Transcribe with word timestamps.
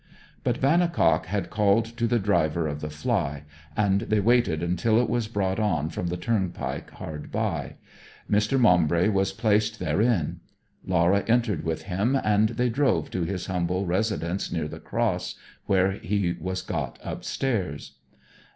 But 0.43 0.57
Vannicock 0.57 1.27
had 1.27 1.51
called 1.51 1.85
to 1.85 2.07
the 2.07 2.17
driver 2.17 2.65
of 2.67 2.81
the 2.81 2.89
fly, 2.89 3.43
and 3.77 4.01
they 4.01 4.19
waited 4.19 4.63
until 4.63 4.99
it 4.99 5.07
was 5.07 5.27
brought 5.27 5.59
on 5.59 5.89
from 5.89 6.07
the 6.07 6.17
turnpike 6.17 6.89
hard 6.93 7.31
by. 7.31 7.75
Mr. 8.27 8.59
Maumbry 8.59 9.09
was 9.09 9.31
placed 9.31 9.77
therein. 9.77 10.39
Laura 10.83 11.23
entered 11.27 11.63
with 11.63 11.83
him, 11.83 12.15
and 12.15 12.49
they 12.49 12.69
drove 12.69 13.11
to 13.11 13.25
his 13.25 13.45
humble 13.45 13.85
residence 13.85 14.51
near 14.51 14.67
the 14.67 14.79
Cross, 14.79 15.35
where 15.67 15.91
he 15.91 16.33
was 16.39 16.63
got 16.63 16.97
upstairs. 17.03 17.97